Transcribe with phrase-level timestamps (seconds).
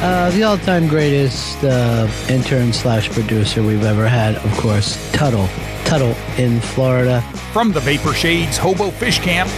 [0.00, 5.48] Uh, the all-time greatest uh, intern slash producer we've ever had, of course, Tuddle.
[5.84, 7.20] Tuddle in Florida.
[7.52, 9.50] From the Vapor Shades Hobo Fish Camp,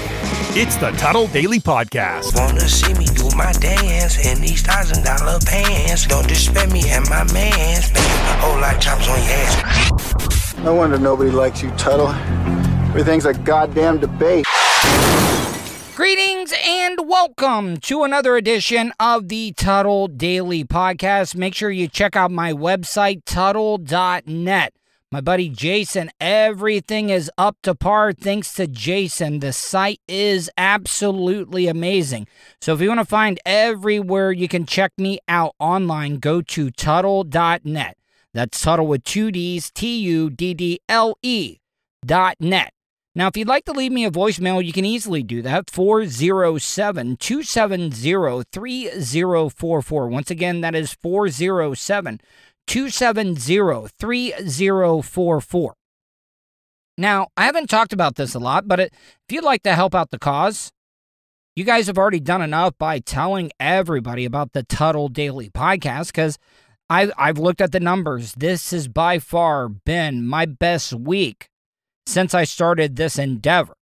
[0.57, 2.35] it's the Tuddle Daily Podcast.
[2.35, 6.07] Wanna see me do my dance in these thousand dollar pants?
[6.07, 7.93] Don't disrespect me and my mans.
[7.93, 10.57] Make a whole lot of chops on your ass.
[10.59, 12.09] No wonder nobody likes you, Tuddle.
[12.89, 14.47] Everything's a goddamn debate.
[16.01, 21.35] Greetings and welcome to another edition of the Tuddle Daily Podcast.
[21.35, 24.73] Make sure you check out my website, Tuddle.net.
[25.13, 29.41] My buddy Jason, everything is up to par thanks to Jason.
[29.41, 32.27] The site is absolutely amazing.
[32.63, 36.71] So if you want to find everywhere you can check me out online, go to
[36.71, 37.99] Tuddle.net.
[38.33, 41.59] That's Tuddle with two D's, T U D D L E
[42.07, 42.73] dot net.
[43.13, 47.17] Now, if you'd like to leave me a voicemail, you can easily do that 407
[47.17, 50.09] 270 3044.
[50.09, 52.21] Once again, that is 407
[52.69, 55.75] 270 3044.
[56.97, 58.91] Now, I haven't talked about this a lot, but if
[59.29, 60.71] you'd like to help out the cause,
[61.57, 66.39] you guys have already done enough by telling everybody about the Tuddle Daily podcast because
[66.89, 68.35] I've, I've looked at the numbers.
[68.35, 71.50] This has by far been my best week
[72.11, 73.75] since I started this endeavor.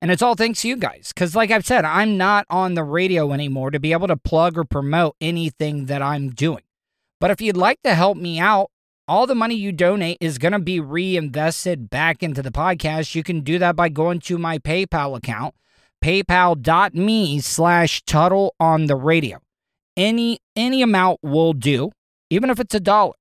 [0.00, 1.12] And it's all thanks to you guys.
[1.14, 4.56] Because, like I've said, I'm not on the radio anymore to be able to plug
[4.58, 6.62] or promote anything that I'm doing.
[7.20, 8.70] But if you'd like to help me out,
[9.08, 13.14] all the money you donate is going to be reinvested back into the podcast.
[13.14, 15.54] You can do that by going to my PayPal account,
[16.04, 19.38] paypal.me slash Tuddle on the radio.
[19.96, 21.90] Any, any amount will do,
[22.28, 23.14] even if it's a dollar.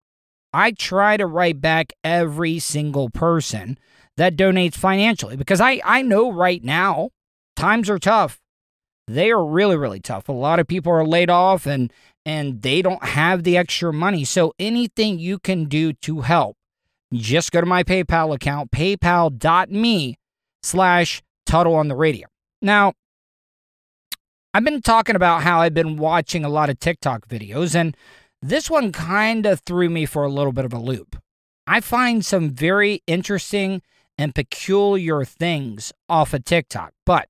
[0.53, 3.78] I try to write back every single person
[4.17, 7.09] that donates financially because I, I know right now
[7.55, 8.39] times are tough.
[9.07, 10.29] They are really, really tough.
[10.29, 11.91] A lot of people are laid off and
[12.25, 14.23] and they don't have the extra money.
[14.23, 16.57] So anything you can do to help,
[17.13, 20.17] just go to my PayPal account, paypal.me
[20.63, 22.27] slash Tuddle on the radio.
[22.61, 22.93] Now,
[24.53, 27.95] I've been talking about how I've been watching a lot of TikTok videos, and
[28.41, 31.17] this one kind of threw me for a little bit of a loop.
[31.67, 33.81] I find some very interesting
[34.17, 36.91] and peculiar things off of TikTok.
[37.05, 37.27] But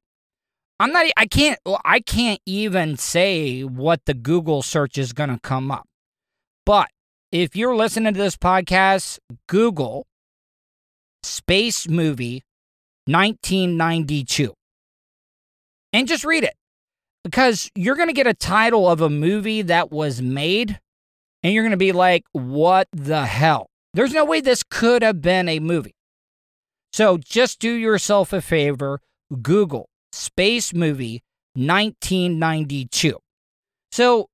[0.79, 5.39] I'm not I can't I can't even say what the Google search is going to
[5.39, 5.87] come up.
[6.65, 6.89] But
[7.31, 10.05] if you're listening to this podcast, Google
[11.23, 12.43] Space Movie
[13.07, 14.53] 1992
[15.93, 16.55] and just read it.
[17.23, 20.79] Because you're going to get a title of a movie that was made
[21.41, 25.21] and you're going to be like, "What the hell?" There's no way this could have
[25.21, 25.95] been a movie.
[26.95, 29.01] So just do yourself a favor
[29.41, 31.23] Google Space Movie
[31.55, 33.17] 1992.
[33.91, 34.29] So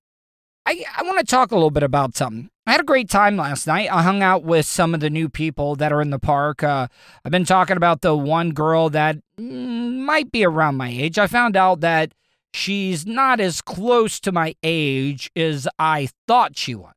[0.67, 2.51] I, I want to talk a little bit about something.
[2.67, 3.91] I had a great time last night.
[3.91, 6.61] I hung out with some of the new people that are in the park.
[6.61, 6.87] Uh,
[7.25, 11.17] I've been talking about the one girl that mm, might be around my age.
[11.17, 12.13] I found out that
[12.53, 16.93] she's not as close to my age as I thought she was.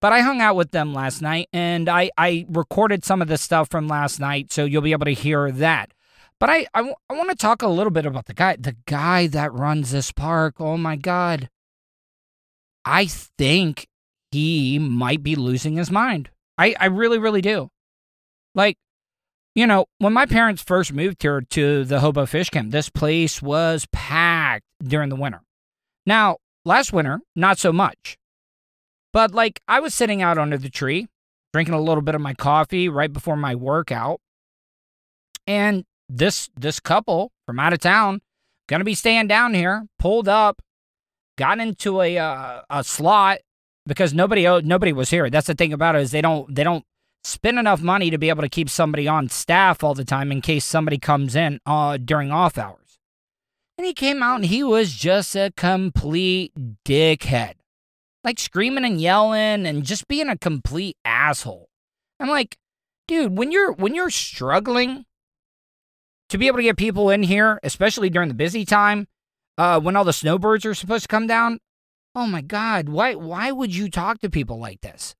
[0.00, 3.36] But I hung out with them last night and I, I recorded some of the
[3.36, 5.92] stuff from last night, so you'll be able to hear that.
[6.38, 9.26] But I, I, I want to talk a little bit about the guy, the guy
[9.26, 10.54] that runs this park.
[10.58, 11.50] Oh my God.
[12.82, 13.88] I think
[14.30, 16.30] he might be losing his mind.
[16.56, 17.68] I, I really, really do.
[18.54, 18.78] Like,
[19.54, 23.42] you know, when my parents first moved here to the Hobo Fish Camp, this place
[23.42, 25.42] was packed during the winter.
[26.06, 28.16] Now, last winter, not so much.
[29.12, 31.08] But like I was sitting out under the tree,
[31.52, 34.20] drinking a little bit of my coffee right before my workout.
[35.46, 38.20] And this this couple from out of town,
[38.68, 40.62] gonna be staying down here, pulled up,
[41.36, 43.38] got into a uh, a slot
[43.86, 45.30] because nobody nobody was here.
[45.30, 46.84] That's the thing about it is they don't they don't
[47.24, 50.40] spend enough money to be able to keep somebody on staff all the time in
[50.40, 52.98] case somebody comes in uh, during off hours.
[53.76, 56.52] And he came out and he was just a complete
[56.84, 57.54] dickhead
[58.24, 61.68] like screaming and yelling and just being a complete asshole.
[62.18, 62.58] I'm like,
[63.08, 65.06] dude, when you're when you're struggling
[66.28, 69.08] to be able to get people in here, especially during the busy time,
[69.58, 71.58] uh, when all the snowbirds are supposed to come down,
[72.14, 75.14] Oh my God, why why would you talk to people like this?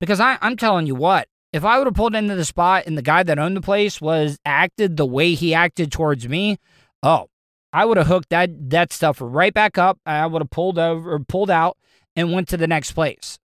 [0.00, 2.96] Because I, I'm telling you what, if I would have pulled into the spot and
[2.96, 6.58] the guy that owned the place was acted the way he acted towards me,
[7.02, 7.28] oh,
[7.72, 9.98] I would have hooked that that stuff right back up.
[10.06, 11.76] I would have pulled over, pulled out,
[12.16, 13.38] and went to the next place.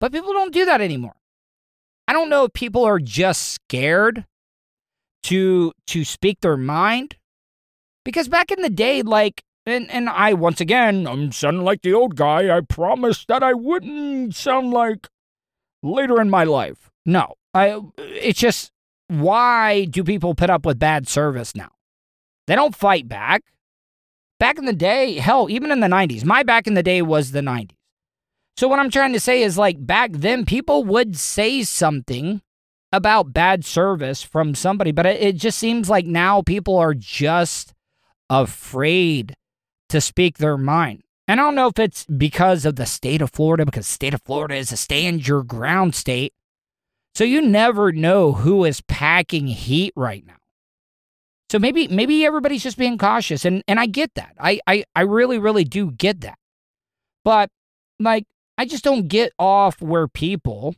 [0.00, 1.16] But people don't do that anymore.
[2.06, 4.26] I don't know if people are just scared
[5.24, 7.16] to to speak their mind
[8.04, 11.94] because back in the day, like and and I once again, I'm sounding like the
[11.94, 12.54] old guy.
[12.54, 15.08] I promised that I wouldn't sound like
[15.82, 16.90] later in my life.
[17.06, 17.80] No, I.
[17.96, 18.70] It's just
[19.08, 21.70] why do people put up with bad service now?
[22.46, 23.42] They don't fight back.
[24.38, 27.30] Back in the day, hell, even in the 90s, my back in the day was
[27.30, 27.70] the 90s.
[28.56, 32.40] So, what I'm trying to say is like back then, people would say something
[32.92, 37.74] about bad service from somebody, but it, just seems like now people are just
[38.30, 39.34] afraid
[39.88, 41.02] to speak their mind.
[41.26, 44.22] And I don't know if it's because of the state of Florida, because state of
[44.22, 46.32] Florida is a stand your ground state.
[47.14, 50.36] So you never know who is packing heat right now.
[51.50, 53.44] So maybe maybe everybody's just being cautious.
[53.44, 54.34] And and I get that.
[54.38, 56.38] I I, I really, really do get that.
[57.24, 57.50] But
[57.98, 58.24] like
[58.56, 60.74] I just don't get off where people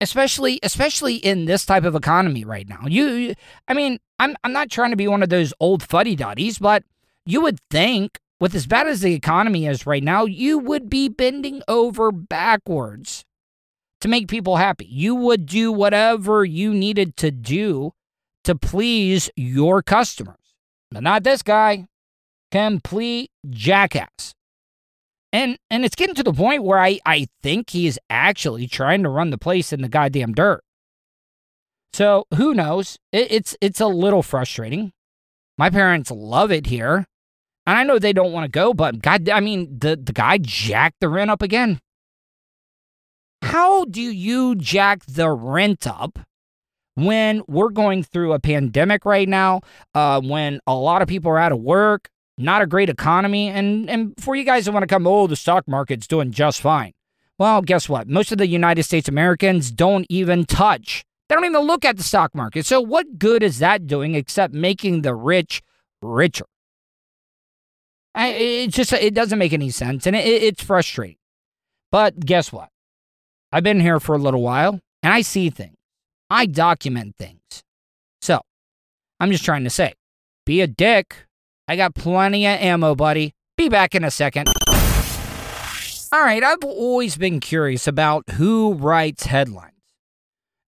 [0.00, 2.80] especially especially in this type of economy right now.
[2.86, 3.34] You
[3.68, 6.82] I mean, I'm I'm not trying to be one of those old fuddy-duddies, but
[7.24, 11.08] you would think with as bad as the economy is right now, you would be
[11.08, 13.24] bending over backwards
[14.00, 14.86] to make people happy.
[14.86, 17.92] You would do whatever you needed to do
[18.42, 20.36] to please your customers.
[20.90, 21.86] But not this guy.
[22.50, 24.34] Complete jackass.
[25.32, 29.02] And and it's getting to the point where I, I think he is actually trying
[29.02, 30.62] to run the place in the goddamn dirt.
[31.94, 32.98] So who knows?
[33.12, 34.92] It, it's it's a little frustrating.
[35.56, 37.06] My parents love it here.
[37.66, 40.38] And I know they don't want to go, but God, I mean, the, the guy
[40.38, 41.78] jacked the rent up again.
[43.42, 46.18] How do you jack the rent up
[46.94, 49.60] when we're going through a pandemic right now,
[49.94, 52.08] uh, when a lot of people are out of work,
[52.38, 55.36] not a great economy, and, and for you guys that want to come, oh, the
[55.36, 56.92] stock market's doing just fine.
[57.38, 58.08] Well, guess what?
[58.08, 61.04] Most of the United States Americans don't even touch.
[61.28, 62.66] They don't even look at the stock market.
[62.66, 65.62] So, what good is that doing except making the rich
[66.00, 66.46] richer?
[68.14, 71.16] I, it just it doesn't make any sense, and it, it's frustrating.
[71.90, 72.68] But guess what?
[73.50, 75.76] I've been here for a little while, and I see things.
[76.30, 77.62] I document things.
[78.20, 78.40] So
[79.20, 79.94] I'm just trying to say,
[80.46, 81.26] be a dick.
[81.72, 83.32] I got plenty of ammo, buddy.
[83.56, 84.46] Be back in a second.
[86.12, 89.72] All right, I've always been curious about who writes headlines.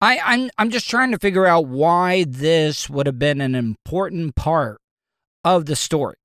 [0.01, 4.35] I, I'm I'm just trying to figure out why this would have been an important
[4.35, 4.81] part
[5.45, 6.17] of the story.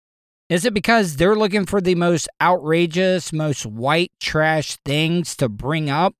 [0.49, 5.91] Is it because they're looking for the most outrageous, most white trash things to bring
[5.91, 6.15] up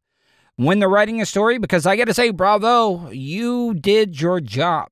[0.57, 1.57] when they're writing a story?
[1.57, 4.89] Because I got to say, bravo, you did your job.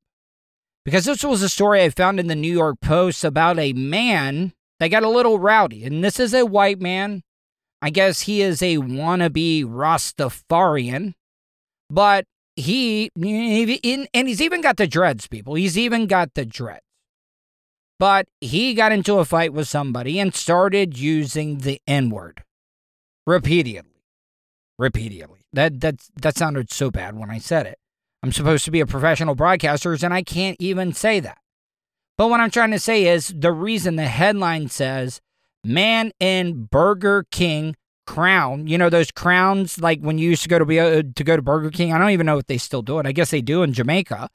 [0.84, 4.54] Because this was a story I found in the New York Post about a man
[4.80, 5.84] that got a little rowdy.
[5.84, 7.22] And this is a white man.
[7.82, 11.14] I guess he is a wannabe Rastafarian.
[11.90, 12.26] But
[12.56, 15.56] he, and he's even got the dreads, people.
[15.56, 16.82] He's even got the dreads.
[18.00, 22.44] But he got into a fight with somebody and started using the N word
[23.28, 24.02] repeatedly.
[24.80, 25.42] Repeatedly.
[25.54, 27.78] That, that, that sounded so bad when I said it.
[28.24, 31.40] I'm supposed to be a professional broadcaster, and I can't even say that.
[32.18, 35.22] But what I'm trying to say is the reason the headline says
[35.64, 37.76] man in Burger King
[38.06, 38.68] crown.
[38.68, 41.36] You know those crowns like when you used to go to be uh, to go
[41.36, 41.94] to Burger King.
[41.94, 43.06] I don't even know if they still do it.
[43.06, 44.30] I guess they do in Jamaica.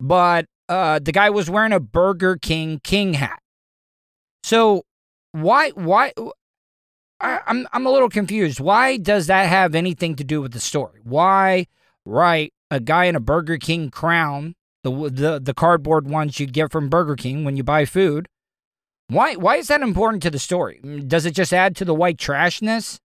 [0.00, 3.40] But uh, the guy was wearing a Burger King king hat.
[4.42, 4.82] So
[5.32, 6.12] why why
[7.20, 8.60] I'm I'm a little confused.
[8.60, 11.00] Why does that have anything to do with the story?
[11.04, 11.66] Why
[12.04, 16.72] write a guy in a Burger King crown, the the the cardboard ones you get
[16.72, 18.28] from Burger King when you buy food?
[19.08, 20.80] Why why is that important to the story?
[20.82, 22.98] Mm, does it just add to the white trashness?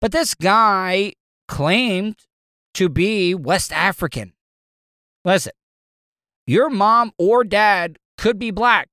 [0.00, 1.12] But this guy
[1.46, 2.16] claimed
[2.74, 4.32] to be West African.
[5.24, 5.52] Listen,
[6.46, 8.88] your mom or dad could be black,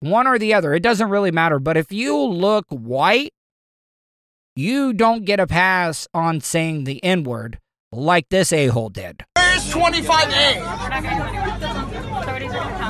[0.00, 0.72] one or the other.
[0.72, 1.58] It doesn't really matter.
[1.58, 3.34] But if you look white,
[4.56, 7.58] you don't get a pass on saying the N word
[7.96, 9.24] like this a hole did.
[9.36, 10.60] Where's 25A?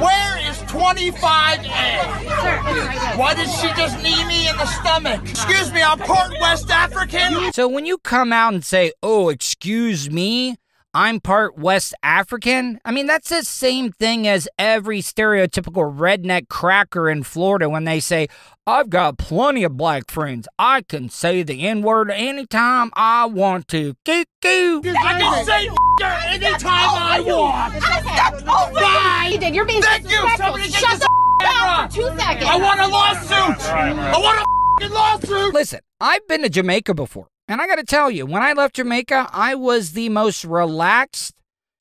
[0.00, 3.16] Where is 25A?
[3.16, 5.20] Why did she just knee me in the stomach?
[5.28, 7.52] Excuse me, I'm part West African.
[7.52, 10.56] So when you come out and say, oh, excuse me,
[10.96, 12.78] I'm part West African.
[12.84, 17.98] I mean, that's the same thing as every stereotypical redneck cracker in Florida when they
[17.98, 18.28] say,
[18.66, 20.48] I've got plenty of black friends.
[20.58, 23.94] I can say the N word anytime I want to.
[24.06, 24.80] Goo goo.
[24.86, 25.68] I can say
[26.00, 27.74] anytime I want.
[27.74, 28.80] That's over.
[28.80, 29.28] Bye.
[29.32, 29.54] You did.
[29.54, 30.08] You're being Thank you.
[30.08, 30.46] disrespectful.
[30.46, 31.08] Somebody Shut the
[31.42, 32.48] f- up for two seconds.
[32.50, 33.70] I want a lawsuit.
[33.70, 35.52] I want a fucking lawsuit.
[35.52, 38.76] Listen, I've been to Jamaica before, and I got to tell you, when I left
[38.76, 41.34] Jamaica, I was the most relaxed,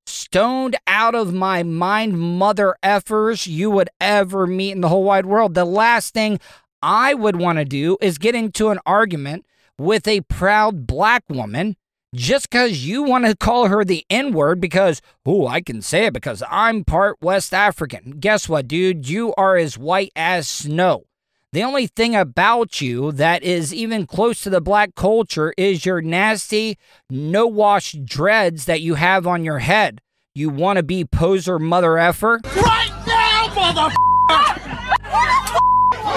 [0.05, 5.25] stoned out of my mind mother effers you would ever meet in the whole wide
[5.25, 5.53] world.
[5.53, 6.41] The last thing
[6.83, 9.45] I would want to do is get into an argument
[9.77, 11.77] with a proud black woman
[12.13, 16.07] just because you want to call her the N word because, oh, I can say
[16.07, 18.17] it because I'm part West African.
[18.19, 19.07] Guess what, dude?
[19.07, 21.05] You are as white as snow.
[21.53, 26.01] The only thing about you that is even close to the black culture is your
[26.01, 26.77] nasty,
[27.09, 30.01] no wash dreads that you have on your head.
[30.35, 32.41] You want to be poser mother effer?
[32.43, 35.59] Right now, mother.
[36.05, 36.10] Oh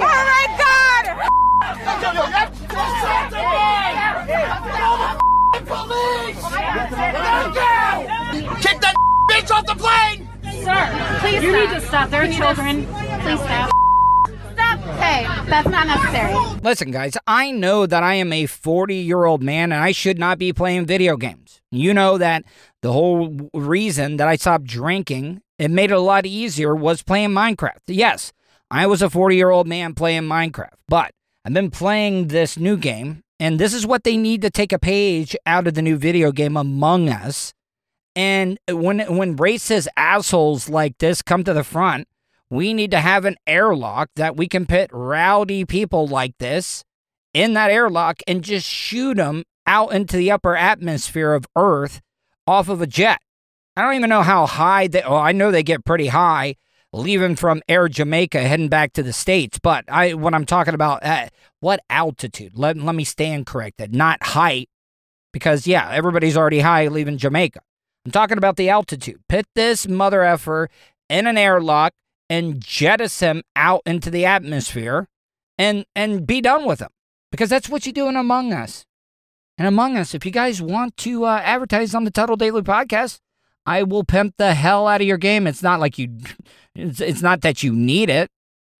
[0.00, 1.04] my God!
[8.60, 8.94] Kick that
[9.30, 10.28] bitch off the plane.
[10.64, 11.60] Sir, Please you stop.
[11.60, 12.10] need to stop.
[12.10, 12.86] There are You need to- children.
[12.86, 13.70] Please stop.
[14.52, 14.78] Stop.
[14.98, 16.34] Hey, that's not necessary.
[16.62, 20.18] Listen, guys, I know that I am a 40 year old man and I should
[20.18, 21.60] not be playing video games.
[21.70, 22.44] You know that
[22.82, 27.30] the whole reason that I stopped drinking, it made it a lot easier, was playing
[27.30, 27.80] Minecraft.
[27.86, 28.32] Yes,
[28.70, 31.12] I was a 40 year old man playing Minecraft, but
[31.44, 34.78] I've been playing this new game, and this is what they need to take a
[34.78, 37.52] page out of the new video game Among Us.
[38.14, 42.08] And when when racist assholes like this come to the front,
[42.50, 46.82] we need to have an airlock that we can put rowdy people like this
[47.34, 52.00] in that airlock and just shoot them out into the upper atmosphere of Earth
[52.46, 53.20] off of a jet.
[53.76, 55.02] I don't even know how high they.
[55.02, 56.56] Oh, I know they get pretty high,
[56.92, 59.58] leaving from Air Jamaica heading back to the states.
[59.58, 61.28] But I, what I'm talking about, uh,
[61.60, 62.52] what altitude?
[62.56, 64.70] Let let me stand corrected, not height,
[65.32, 67.60] because yeah, everybody's already high leaving Jamaica.
[68.06, 69.20] I'm talking about the altitude.
[69.28, 70.70] Put this mother effer
[71.10, 71.92] in an airlock
[72.30, 75.08] and jettison him out into the atmosphere
[75.58, 76.90] and and be done with him
[77.30, 78.86] because that's what you do in Among Us.
[79.58, 83.20] And Among Us, if you guys want to uh, advertise on the Tuddle Daily Podcast,
[83.66, 85.46] I will pimp the hell out of your game.
[85.46, 86.16] It's not like you,
[86.74, 88.30] it's, it's not that you need it.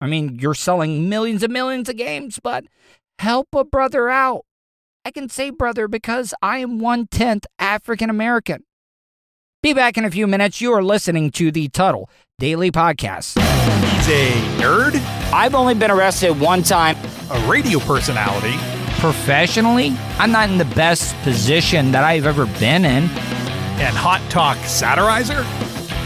[0.01, 2.65] I mean, you're selling millions and millions of games, but
[3.19, 4.45] help a brother out.
[5.05, 8.65] I can say brother because I am one tenth African American.
[9.63, 10.61] Be back in a few minutes.
[10.61, 13.41] You are listening to the Tuddle Daily Podcast.
[13.97, 14.95] He's a nerd,
[15.33, 16.97] I've only been arrested one time
[17.31, 18.57] a radio personality,
[19.01, 19.97] professionally.
[20.19, 23.09] I'm not in the best position that I've ever been in.
[23.79, 25.45] And hot talk satirizer.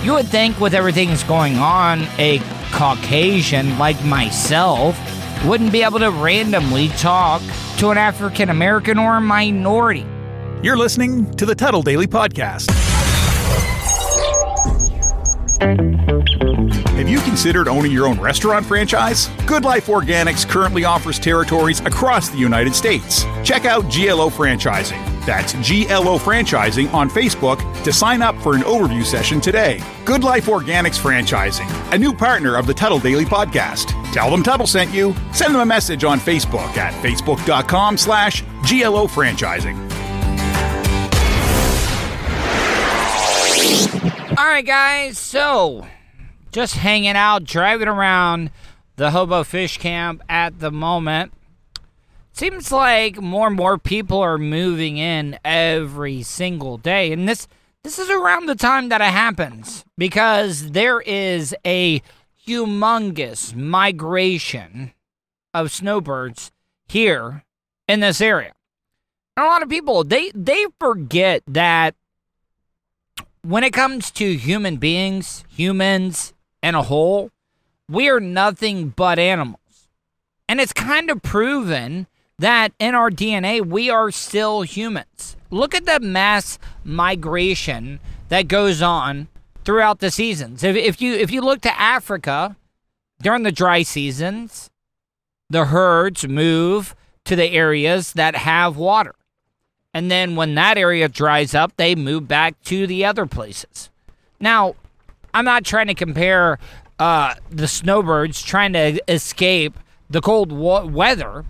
[0.04, 2.40] You would think, with everything that's going on, a
[2.72, 4.98] Caucasian like myself
[5.44, 7.42] wouldn't be able to randomly talk
[7.78, 10.06] to an African American or a minority.
[10.62, 12.70] You're listening to the Tuddle Daily Podcast.
[16.96, 19.28] Have you considered owning your own restaurant franchise?
[19.46, 23.24] Good Life Organics currently offers territories across the United States.
[23.42, 25.09] Check out GLO Franchising.
[25.26, 29.82] That's GLO Franchising on Facebook to sign up for an overview session today.
[30.04, 33.94] Good Life Organics Franchising, a new partner of the Tuddle Daily Podcast.
[34.12, 35.14] Tell them Tuddle sent you.
[35.32, 39.76] Send them a message on Facebook at facebook.com slash GLO Franchising.
[44.38, 45.18] All right, guys.
[45.18, 45.86] So,
[46.50, 48.50] just hanging out, driving around
[48.96, 51.32] the Hobo Fish Camp at the moment.
[52.32, 57.46] Seems like more and more people are moving in every single day, and this
[57.82, 62.02] this is around the time that it happens because there is a
[62.46, 64.92] humongous migration
[65.54, 66.52] of snowbirds
[66.88, 67.44] here
[67.88, 68.52] in this area.
[69.36, 71.94] And a lot of people they they forget that
[73.42, 77.30] when it comes to human beings, humans and a whole,
[77.88, 79.88] we are nothing but animals.
[80.48, 82.06] And it's kind of proven
[82.40, 85.36] that in our DNA, we are still humans.
[85.50, 89.28] Look at the mass migration that goes on
[89.64, 90.64] throughout the seasons.
[90.64, 92.56] If, if you if you look to Africa
[93.20, 94.70] during the dry seasons,
[95.50, 96.94] the herds move
[97.24, 99.14] to the areas that have water.
[99.92, 103.90] And then when that area dries up, they move back to the other places.
[104.38, 104.76] Now,
[105.34, 106.58] I'm not trying to compare
[106.98, 109.78] uh, the snowbirds trying to escape
[110.08, 111.44] the cold wa- weather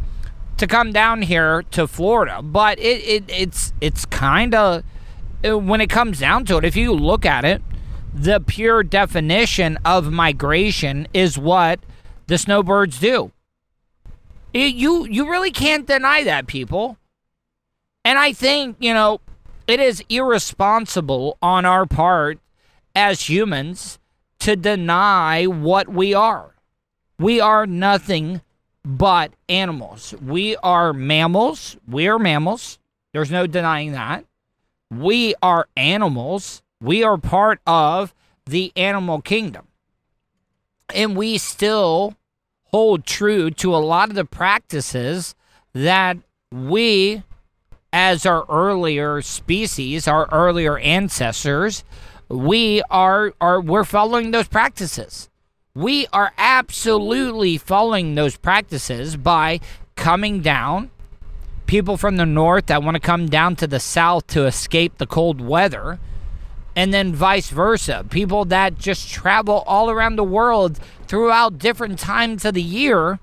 [0.60, 2.40] to come down here to Florida.
[2.42, 4.84] But it, it it's it's kind of
[5.44, 7.62] uh, when it comes down to it, if you look at it,
[8.14, 11.80] the pure definition of migration is what
[12.26, 13.32] the snowbirds do.
[14.52, 16.98] It, you you really can't deny that, people.
[18.04, 19.20] And I think, you know,
[19.66, 22.38] it is irresponsible on our part
[22.94, 23.98] as humans
[24.40, 26.54] to deny what we are.
[27.18, 28.40] We are nothing
[28.84, 30.14] but animals.
[30.24, 31.76] We are mammals.
[31.86, 32.78] We are mammals.
[33.12, 34.24] There's no denying that.
[34.90, 36.62] We are animals.
[36.80, 38.14] We are part of
[38.46, 39.68] the animal kingdom.
[40.94, 42.16] And we still
[42.64, 45.34] hold true to a lot of the practices
[45.72, 46.16] that
[46.52, 47.22] we,
[47.92, 51.84] as our earlier species, our earlier ancestors,
[52.28, 55.29] we are, are we're following those practices.
[55.80, 59.60] We are absolutely following those practices by
[59.96, 60.90] coming down.
[61.64, 65.06] People from the north that want to come down to the south to escape the
[65.06, 65.98] cold weather
[66.76, 68.04] and then vice versa.
[68.10, 73.18] People that just travel all around the world throughout different times of the year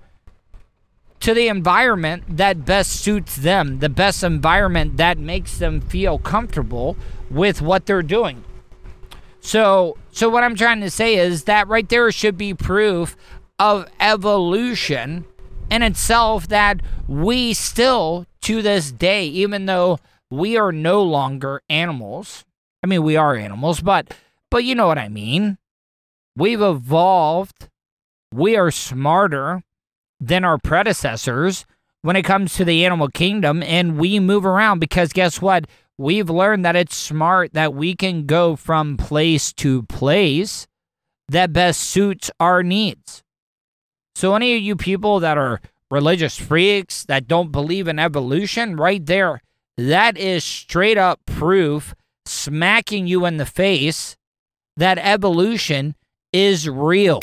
[1.20, 6.98] to the environment that best suits them, the best environment that makes them feel comfortable
[7.30, 8.44] with what they're doing.
[9.42, 13.16] So, so what I'm trying to say is that right there should be proof
[13.60, 15.26] of evolution
[15.70, 22.46] in itself that we still to this day even though we are no longer animals
[22.84, 24.14] I mean, we are animals, but
[24.50, 25.58] but you know what I mean.
[26.36, 27.70] We've evolved.
[28.34, 29.64] We are smarter
[30.20, 31.66] than our predecessors
[32.02, 35.66] when it comes to the animal kingdom and we move around because guess what?
[35.98, 40.68] We've learned that it's smart that we can go from place to place
[41.28, 43.24] that best suits our needs.
[44.16, 49.04] So any of you people that are religious freaks that don't believe in evolution, right
[49.04, 49.42] there,
[49.78, 54.18] that is straight up proof smacking you in the face
[54.76, 55.96] that evolution
[56.32, 57.20] is real.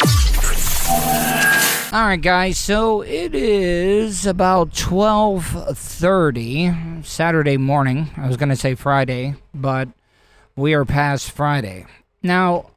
[1.94, 2.58] All right, guys.
[2.58, 8.10] So it is about 12:30 Saturday morning.
[8.16, 9.90] I was going to say Friday, but
[10.56, 11.86] we are past Friday.
[12.20, 12.72] Now,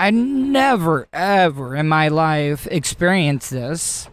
[0.00, 4.08] I never ever in my life experienced this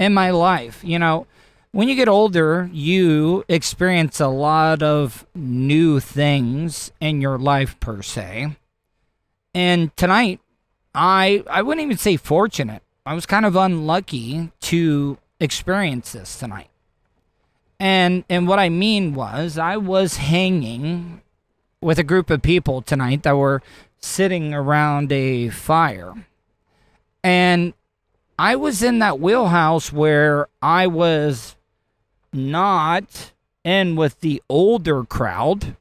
[0.00, 0.82] in my life.
[0.82, 1.28] You know,
[1.70, 8.02] when you get older, you experience a lot of new things in your life per
[8.02, 8.56] se.
[9.54, 10.40] And tonight,
[10.96, 12.82] I I wouldn't even say fortunate.
[13.06, 16.70] I was kind of unlucky to experience this tonight.
[17.78, 21.20] And and what I mean was I was hanging
[21.82, 23.62] with a group of people tonight that were
[24.00, 26.14] sitting around a fire.
[27.22, 27.74] And
[28.38, 31.56] I was in that wheelhouse where I was
[32.32, 33.32] not
[33.64, 35.76] in with the older crowd,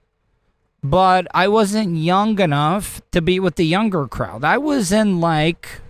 [0.83, 4.43] but I wasn't young enough to be with the younger crowd.
[4.43, 5.81] I was in like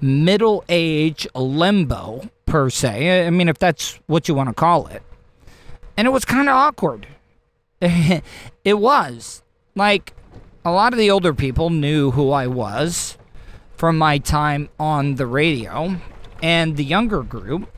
[0.00, 3.26] middle age limbo, per se.
[3.26, 5.02] I mean, if that's what you want to call it.
[5.96, 7.06] And it was kind of awkward.
[7.80, 8.22] it
[8.78, 9.42] was.
[9.74, 10.14] Like,
[10.64, 13.16] a lot of the older people knew who I was
[13.76, 15.96] from my time on the radio,
[16.42, 17.68] and the younger group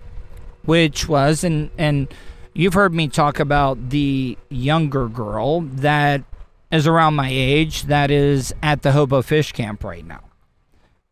[0.64, 2.12] which was and and
[2.54, 6.22] you've heard me talk about the younger girl that
[6.70, 10.20] is around my age that is at the hobo fish camp right now.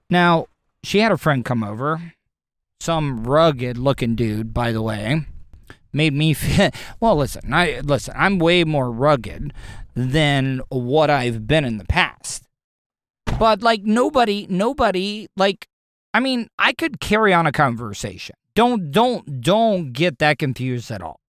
[0.09, 0.47] Now,
[0.83, 2.13] she had a friend come over,
[2.81, 5.27] some rugged looking dude, by the way.
[5.93, 7.17] Made me feel well.
[7.17, 8.15] Listen, I listen.
[8.17, 9.53] I'm way more rugged
[9.95, 12.45] than what I've been in the past.
[13.39, 15.67] But like nobody, nobody like.
[16.13, 18.35] I mean, I could carry on a conversation.
[18.55, 21.21] Don't don't don't get that confused at all.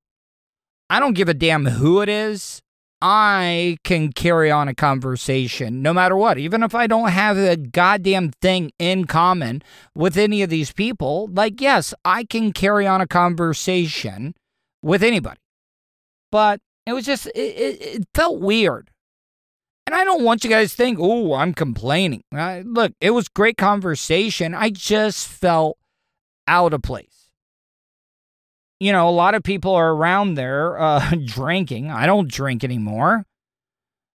[0.90, 2.61] I don't give a damn who it is.
[3.02, 7.58] I can carry on a conversation no matter what, even if I don't have a
[7.58, 9.64] goddamn thing in common
[9.96, 11.28] with any of these people.
[11.32, 14.36] Like, yes, I can carry on a conversation
[14.84, 15.40] with anybody.
[16.32, 18.92] But it was just, it, it, it felt weird.
[19.88, 22.24] And I don't want you guys to think, oh, I'm complaining.
[22.34, 24.54] Uh, look, it was great conversation.
[24.54, 25.78] I just felt
[26.48, 27.21] out of place
[28.82, 31.92] you know, a lot of people are around there uh, drinking.
[31.92, 33.26] I don't drink anymore.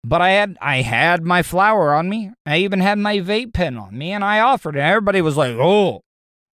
[0.04, 2.30] But I had I had my flower on me.
[2.46, 4.80] I even had my vape pen on me, and I offered it.
[4.80, 6.02] Everybody was like, "Oh,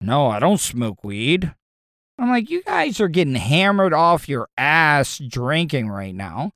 [0.03, 1.55] no, I don't smoke weed."
[2.19, 6.53] I'm like, "You guys are getting hammered off your ass drinking right now."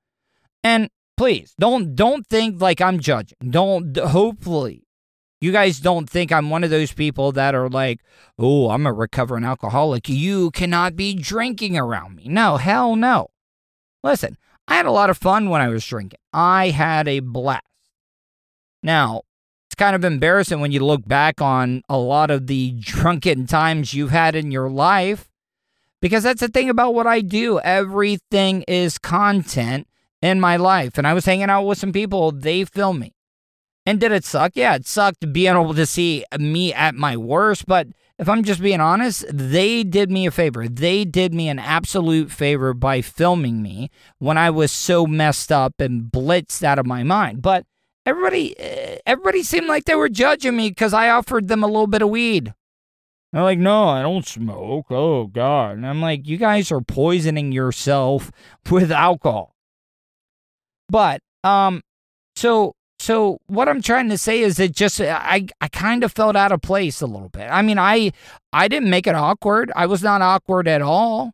[0.63, 3.51] And please don't don't think like I'm judging.
[3.51, 4.88] Don't hopefully
[5.41, 8.01] You guys don't think I'm one of those people that are like,
[8.39, 10.09] oh, I'm a recovering alcoholic.
[10.09, 12.25] You cannot be drinking around me.
[12.27, 13.29] No, hell no.
[14.03, 16.19] Listen, I had a lot of fun when I was drinking.
[16.33, 17.63] I had a blast.
[18.83, 19.23] Now,
[19.69, 23.95] it's kind of embarrassing when you look back on a lot of the drunken times
[23.95, 25.29] you've had in your life
[26.01, 27.61] because that's the thing about what I do.
[27.61, 29.87] Everything is content
[30.21, 30.99] in my life.
[30.99, 33.15] And I was hanging out with some people, they film me.
[33.89, 34.53] And did it suck?
[34.55, 37.65] Yeah, it sucked being able to see me at my worst.
[37.65, 37.87] But
[38.19, 40.69] if I'm just being honest, they did me a favor.
[40.69, 45.81] They did me an absolute favor by filming me when I was so messed up
[45.81, 47.41] and blitzed out of my mind.
[47.41, 47.65] But
[48.05, 51.87] everybody, eh, everybody seemed like they were judging me because I offered them a little
[51.87, 52.53] bit of weed.
[53.33, 54.89] They're like, no, I don't smoke.
[54.91, 55.79] Oh, God.
[55.79, 58.31] And I'm like, you guys are poisoning yourself
[58.71, 59.55] with alcohol.
[60.91, 61.81] But, um,
[62.37, 66.37] so so what I'm trying to say is that just I I kind of felt
[66.37, 67.49] out of place a little bit.
[67.51, 68.13] I mean, I
[68.53, 69.71] I didn't make it awkward.
[69.77, 71.33] I was not awkward at all.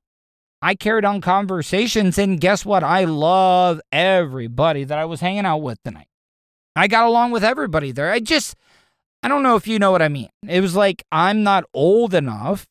[0.60, 2.82] I carried on conversations and guess what?
[2.82, 6.08] I love everybody that I was hanging out with tonight.
[6.76, 8.10] I got along with everybody there.
[8.10, 8.56] I just
[9.22, 10.28] I don't know if you know what I mean.
[10.46, 12.66] It was like I'm not old enough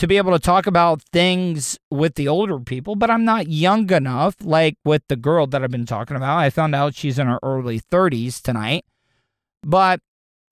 [0.00, 3.92] to be able to talk about things with the older people, but I'm not young
[3.92, 6.38] enough, like with the girl that I've been talking about.
[6.38, 8.86] I found out she's in her early 30s tonight.
[9.62, 10.00] But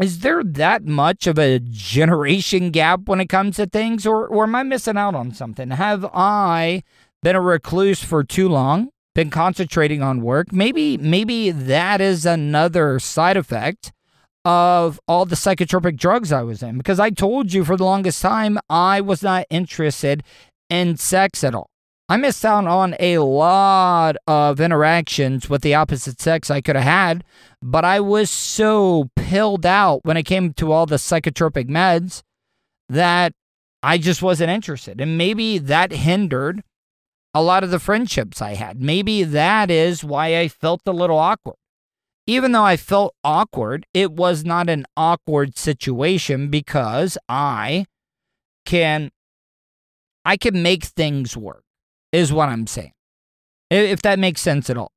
[0.03, 4.43] is there that much of a generation gap when it comes to things, or, or
[4.43, 5.71] am I missing out on something?
[5.71, 6.83] Have I
[7.23, 8.91] been a recluse for too long?
[9.15, 10.53] Been concentrating on work?
[10.53, 13.93] Maybe, maybe that is another side effect
[14.45, 18.23] of all the psychotropic drugs I was in because I told you for the longest
[18.23, 20.23] time I was not interested
[20.71, 21.71] in sex at all.
[22.11, 26.85] I missed out on a lot of interactions with the opposite sex I could have
[26.85, 27.25] had,
[27.61, 32.23] but I was so pilled out when it came to all the psychotropic meds
[32.89, 33.35] that
[33.83, 35.03] I just wasn't interested.
[35.03, 36.63] And maybe that hindered
[37.35, 38.81] a lot of the friendships I had.
[38.81, 41.57] Maybe that is why I felt a little awkward
[42.29, 47.87] even though I felt awkward, it was not an awkward situation because I
[48.67, 49.11] can
[50.27, 51.65] I can make things work
[52.13, 52.93] is what I'm saying.
[53.71, 54.93] If that makes sense at all.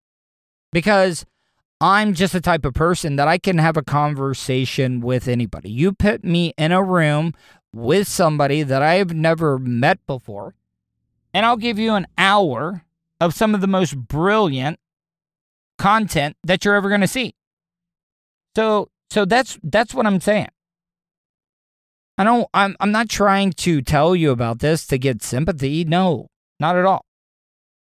[0.74, 1.26] Because
[1.80, 5.72] I'm just the type of person that I can have a conversation with anybody.
[5.72, 7.34] You put me in a room
[7.74, 10.54] with somebody that I've never met before,
[11.34, 12.84] and I'll give you an hour
[13.22, 14.80] of some of the most brilliant
[15.82, 17.34] content that you're ever going to see.
[18.56, 20.50] So so that's that's what I'm saying.
[22.20, 25.84] I don't I'm I'm not trying to tell you about this to get sympathy.
[25.84, 26.28] No,
[26.60, 27.06] not at all.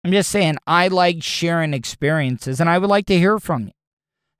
[0.03, 3.71] I'm just saying I like sharing experiences and I would like to hear from you.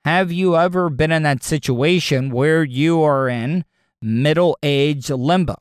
[0.04, 3.64] Have you ever been in that situation where you are in
[4.02, 5.56] middle age limbo?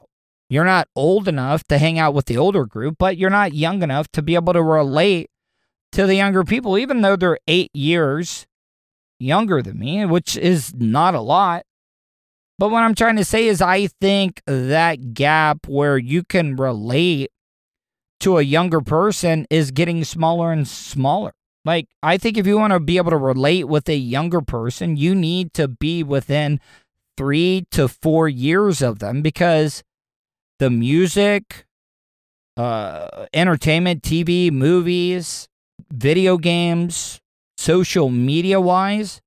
[0.50, 3.82] You're not old enough to hang out with the older group, but you're not young
[3.82, 5.30] enough to be able to relate
[5.94, 8.46] to the younger people, even though they're eight years
[9.20, 11.64] younger than me, which is not a lot.
[12.58, 17.30] But what I'm trying to say is, I think that gap where you can relate
[18.20, 21.32] to a younger person is getting smaller and smaller.
[21.64, 24.96] Like, I think if you want to be able to relate with a younger person,
[24.96, 26.60] you need to be within
[27.16, 29.82] three to four years of them because
[30.58, 31.66] the music,
[32.56, 35.48] uh, entertainment, TV, movies,
[35.92, 37.20] video games,
[37.56, 39.20] social media wise,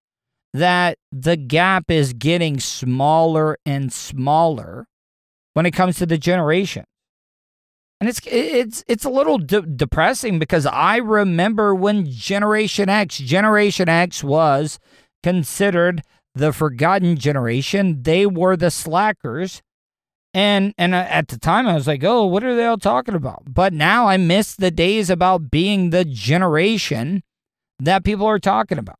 [0.54, 4.88] that the gap is getting smaller and smaller
[5.54, 6.84] when it comes to the generation.
[8.00, 13.90] And it's it's it's a little de- depressing because I remember when Generation X, Generation
[13.90, 14.78] X was
[15.24, 16.04] considered
[16.36, 18.04] the forgotten generation.
[18.04, 19.64] They were the slackers
[20.38, 23.16] and and uh, at the time I was like, "Oh, what are they all talking
[23.16, 27.24] about?" But now I miss the days about being the generation
[27.80, 29.00] that people are talking about.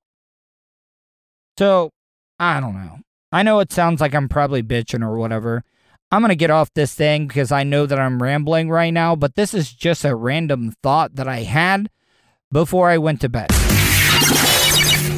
[1.60, 1.92] So,
[2.40, 3.00] I don't know.
[3.32, 5.64] I know it sounds like I'm probably bitching or whatever.
[6.12, 9.16] I'm going to get off this thing because I know that I'm rambling right now,
[9.16, 11.90] but this is just a random thought that I had
[12.52, 13.50] before I went to bed.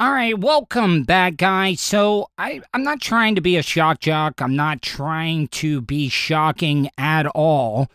[0.00, 1.80] All right, welcome back, guys.
[1.80, 4.42] So I, I'm not trying to be a shock jock.
[4.42, 7.88] I'm not trying to be shocking at all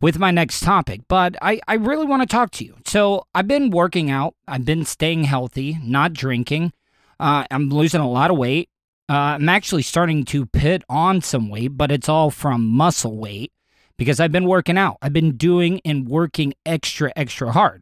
[0.00, 2.76] with my next topic, but I, I really want to talk to you.
[2.84, 6.72] So I've been working out, I've been staying healthy, not drinking.
[7.20, 8.68] Uh, I'm losing a lot of weight.
[9.08, 13.52] Uh, I'm actually starting to put on some weight, but it's all from muscle weight
[13.96, 14.96] because I've been working out.
[15.00, 17.81] I've been doing and working extra, extra hard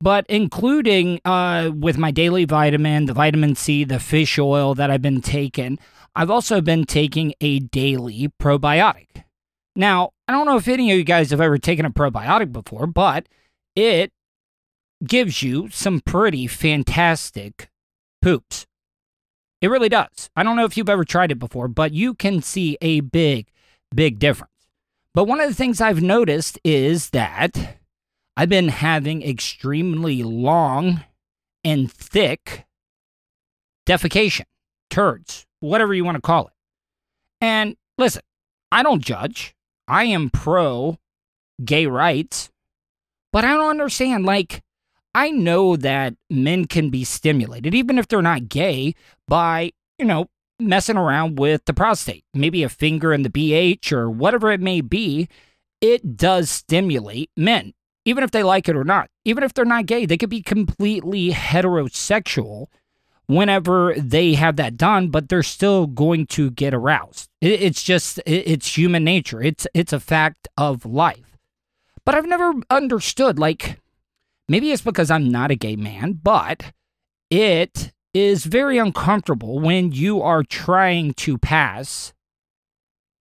[0.00, 5.02] but including uh, with my daily vitamin, the vitamin C, the fish oil that I've
[5.02, 5.78] been taking,
[6.14, 9.24] I've also been taking a daily probiotic.
[9.74, 12.86] Now, I don't know if any of you guys have ever taken a probiotic before,
[12.86, 13.28] but
[13.74, 14.12] it
[15.04, 17.68] gives you some pretty fantastic
[18.22, 18.66] poops.
[19.60, 20.30] It really does.
[20.36, 23.48] I don't know if you've ever tried it before, but you can see a big,
[23.94, 24.52] big difference.
[25.14, 27.78] But one of the things I've noticed is that
[28.36, 31.04] I've been having extremely long
[31.64, 32.66] and thick
[33.86, 34.44] defecation,
[34.90, 36.52] turds, whatever you want to call it.
[37.40, 38.22] And listen,
[38.70, 39.54] I don't judge.
[39.88, 40.98] I am pro
[41.64, 42.50] gay rights,
[43.32, 44.26] but I don't understand.
[44.26, 44.62] Like,
[45.14, 48.94] I know that men can be stimulated, even if they're not gay,
[49.26, 50.26] by, you know,
[50.60, 54.82] messing around with the prostate, maybe a finger in the BH or whatever it may
[54.82, 55.28] be.
[55.80, 57.72] It does stimulate men
[58.06, 59.10] even if they like it or not.
[59.24, 62.68] Even if they're not gay, they could be completely heterosexual
[63.26, 67.28] whenever they have that done, but they're still going to get aroused.
[67.42, 69.42] It's just it's human nature.
[69.42, 71.36] It's it's a fact of life.
[72.04, 73.80] But I've never understood like
[74.48, 76.72] maybe it's because I'm not a gay man, but
[77.28, 82.14] it is very uncomfortable when you are trying to pass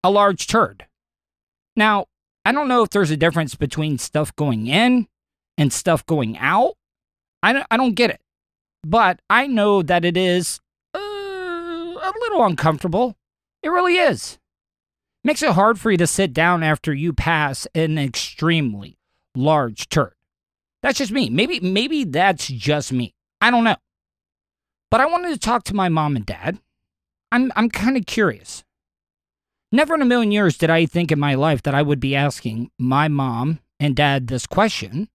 [0.05, 0.85] a large turd.
[1.75, 2.07] Now,
[2.45, 5.09] I don't know if there's a difference between stuff going in
[5.57, 6.75] and stuff going out.
[7.43, 8.21] I don't, I don't get it.
[8.83, 10.61] But I know that it is
[10.95, 13.17] uh, a little uncomfortable.
[13.63, 14.39] It really is.
[15.23, 18.99] Makes it hard for you to sit down after you pass an extremely
[19.35, 20.13] large turd.
[20.83, 21.31] That's just me.
[21.31, 23.15] Maybe maybe that's just me.
[23.41, 23.77] I don't know.
[24.91, 26.59] But I wanted to talk to my mom and dad.
[27.33, 28.65] I'm I'm kind of curious.
[29.75, 32.15] Never in a million years did I think in my life that I would be
[32.15, 35.09] asking my mom and dad this question.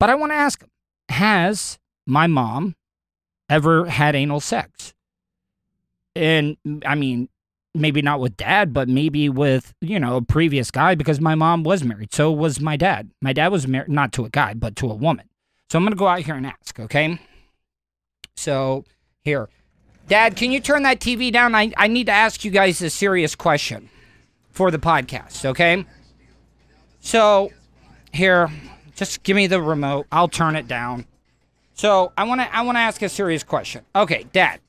[0.00, 0.64] But I want to ask
[1.10, 2.74] Has my mom
[3.48, 4.94] ever had anal sex?
[6.16, 7.28] And I mean,
[7.72, 11.62] maybe not with dad, but maybe with, you know, a previous guy because my mom
[11.62, 12.12] was married.
[12.12, 13.12] So was my dad.
[13.22, 15.28] My dad was married, not to a guy, but to a woman.
[15.70, 17.20] So I'm going to go out here and ask, okay?
[18.36, 18.84] So
[19.22, 19.48] here,
[20.08, 21.54] Dad, can you turn that TV down?
[21.54, 23.90] I, I need to ask you guys a serious question
[24.50, 25.84] for the podcast, okay?
[27.00, 27.52] So,
[28.14, 28.50] here,
[28.96, 30.06] just give me the remote.
[30.10, 31.04] I'll turn it down.
[31.74, 33.84] So, I want to I want to ask a serious question.
[33.94, 34.60] Okay, Dad.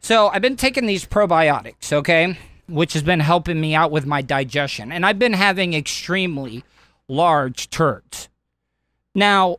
[0.00, 2.38] So, I've been taking these probiotics, okay?
[2.68, 6.62] Which has been helping me out with my digestion, and I've been having extremely
[7.08, 8.28] large turds.
[9.16, 9.56] Now,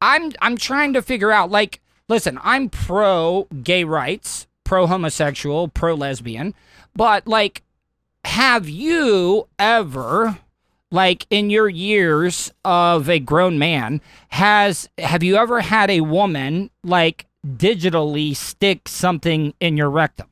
[0.00, 5.94] I'm I'm trying to figure out like listen, I'm pro gay rights, pro homosexual, pro
[5.94, 6.54] lesbian,
[6.94, 7.62] but like,
[8.24, 10.38] have you ever,
[10.90, 16.70] like in your years of a grown man, has have you ever had a woman
[16.84, 20.28] like digitally stick something in your rectum?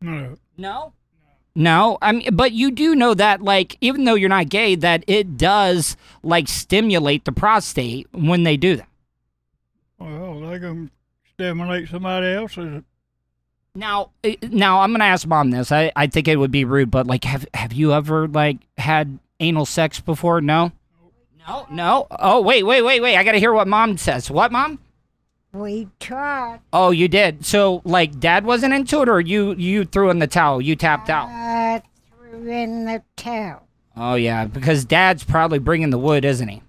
[0.00, 0.36] No.
[0.56, 0.92] No.
[1.54, 5.02] No, I mean, but you do know that, like, even though you're not gay, that
[5.08, 8.88] it does like stimulate the prostate when they do that.
[9.98, 10.92] Well, they can
[11.40, 12.82] stimulate somebody else's.
[13.74, 15.72] Now, eh, now I'm gonna ask mom this.
[15.72, 19.18] I, I think it would be rude, but like, have have you ever like had
[19.38, 20.40] anal sex before?
[20.40, 20.72] No.
[21.48, 22.06] No, no.
[22.10, 23.16] Oh, wait, wait, wait, wait.
[23.16, 24.30] I gotta hear what mom says.
[24.30, 24.78] What, mom?
[25.52, 26.60] We tried.
[26.72, 27.44] Oh, you did.
[27.44, 30.60] So, like, dad wasn't into it, or you you threw in the towel?
[30.60, 31.28] You tapped out.
[31.28, 31.82] I
[32.18, 33.66] threw in the towel.
[33.96, 36.62] Oh yeah, because dad's probably bringing the wood, isn't he?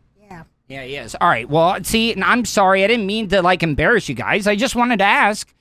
[0.72, 0.84] Yeah.
[0.84, 1.16] He is.
[1.20, 1.50] All right.
[1.50, 2.84] Well, see, and I'm sorry.
[2.84, 4.48] I didn't mean to like embarrass you guys.
[4.48, 5.54] I just wanted to ask.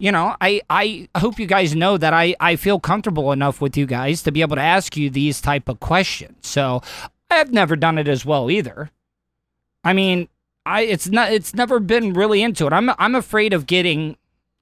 [0.00, 3.76] You know, I I hope you guys know that I I feel comfortable enough with
[3.76, 6.46] you guys to be able to ask you these type of questions.
[6.46, 6.82] So,
[7.30, 8.90] I've never done it as well either.
[9.82, 10.28] I mean,
[10.66, 12.72] I it's not it's never been really into it.
[12.72, 14.16] I'm I'm afraid of getting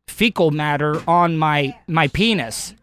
[0.09, 2.75] fecal matter on my my penis.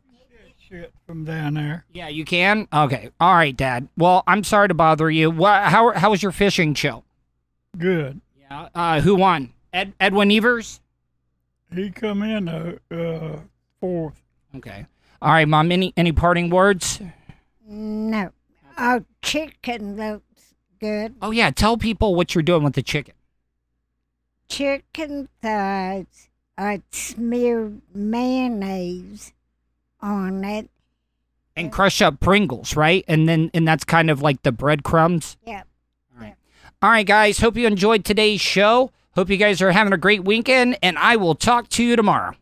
[0.74, 1.86] It from down there.
[1.94, 2.68] Yeah, you can.
[2.74, 3.88] Okay, all right, Dad.
[3.98, 5.30] Well, I'm sorry to bother you.
[5.32, 5.64] What?
[5.64, 5.92] How?
[5.94, 7.04] How was your fishing chill?
[7.78, 8.22] Good.
[8.40, 8.70] Yeah.
[8.74, 9.54] Uh, who won?
[9.72, 10.80] Ed, Edwin Evers.
[11.74, 13.40] He come in uh, uh
[13.80, 14.22] fourth.
[14.56, 14.86] Okay.
[15.22, 15.72] All right, Mom.
[15.72, 17.02] Any any parting words?
[17.68, 18.32] No.
[18.78, 21.16] Oh, chicken looks good.
[21.22, 23.14] Oh yeah, tell people what you're doing with the chicken.
[24.50, 26.30] Chicken thighs.
[26.58, 29.34] I smeared mayonnaise
[30.04, 30.70] on it.
[31.56, 33.06] And crush up Pringles, right?
[33.08, 35.38] And then and that's kind of like the breadcrumbs.
[35.46, 35.68] Yep.
[36.16, 36.36] All right,
[36.82, 37.40] all right, guys.
[37.40, 38.92] Hope you enjoyed today's show.
[39.16, 42.36] Hope you guys are having a great weekend, and I will talk to you tomorrow.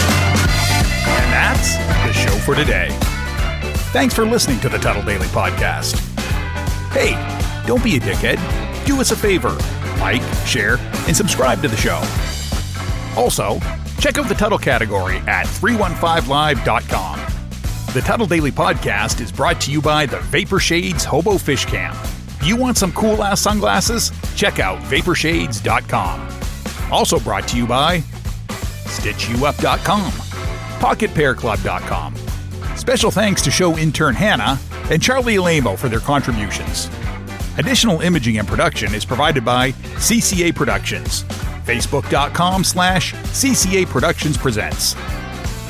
[0.00, 2.88] And that's the show for today.
[3.92, 5.96] Thanks for listening to the Tuddle Daily Podcast.
[6.90, 7.14] Hey,
[7.66, 8.67] don't be a dickhead.
[8.88, 9.50] Do us a favor
[10.00, 12.02] like, share, and subscribe to the show.
[13.20, 13.60] Also,
[14.00, 17.20] check out the Tuddle category at 315live.com.
[17.92, 21.98] The Tuddle Daily Podcast is brought to you by the Vapor Shades Hobo Fish Camp.
[22.42, 24.10] You want some cool ass sunglasses?
[24.34, 26.28] Check out vaporshades.com.
[26.90, 27.98] Also brought to you by
[28.48, 30.12] StitchYouUp.com,
[30.80, 32.14] PocketPairClub.com.
[32.78, 34.58] Special thanks to show intern Hannah
[34.90, 36.88] and Charlie Alamo for their contributions.
[37.58, 41.24] Additional imaging and production is provided by CCA Productions.
[41.64, 44.94] Facebook.com slash CCA Productions Presents.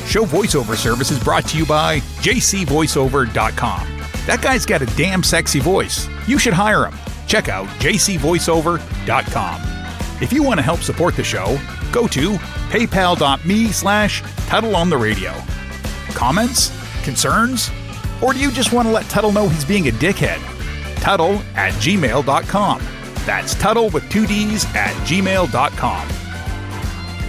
[0.04, 3.88] Show voiceover service is brought to you by JCVoiceover.com.
[4.26, 6.08] That guy's got a damn sexy voice.
[6.26, 6.96] You should hire him.
[7.26, 9.62] Check out JCVoiceover.com.
[10.22, 11.58] If you want to help support the show,
[11.90, 12.32] go to
[12.68, 15.32] paypal.me slash Tuddle on the radio.
[16.10, 16.70] Comments?
[17.02, 17.70] Concerns?
[18.22, 20.57] Or do you just want to let Tuddle know he's being a dickhead?
[21.00, 22.82] Tuddle at gmail.com.
[23.26, 26.08] That's Tuddle with two D's at gmail.com.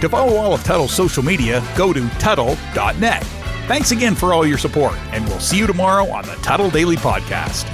[0.00, 3.22] To follow all of Tuddle's social media, go to Tuddle.net.
[3.66, 6.96] Thanks again for all your support, and we'll see you tomorrow on the Tuddle Daily
[6.96, 7.64] Podcast.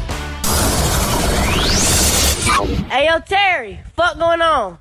[2.89, 4.75] Hey, yo, Terry, fuck going on?